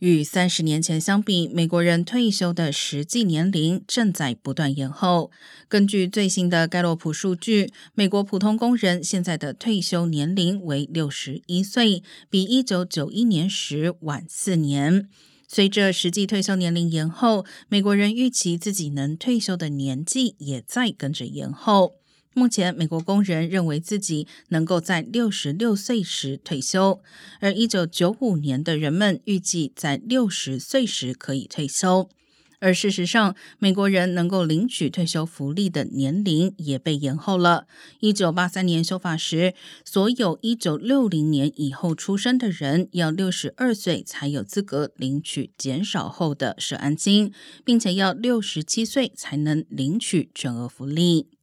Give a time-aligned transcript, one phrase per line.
[0.00, 5.30] 与三十年前相比，美国人退休的实际年龄正在不断延后。
[5.68, 15.06] 根据最新的盖洛普数据，美国普通工人现在的退休年龄为六十一岁，比一九九一年时晚四年。
[15.46, 21.96] 随着实际退休年龄延后，美国人预期自己能退休的年纪也在跟着延后。
[22.32, 27.02] 目前，美国工人认为自己能够在六十六岁时退休，
[27.40, 32.08] 而一九九五年的人们预计在六十岁时可以退休。
[32.60, 37.66] 而事实上，美国人能够领取退休福利的年龄也被延后了。
[38.00, 39.54] 一九八三年修法时，
[39.84, 47.32] 所有一九六零年以后出生的人要六十二岁才有资格领取减少后的社安金，
[47.64, 51.39] 并且要六十七岁才能领取全额福利。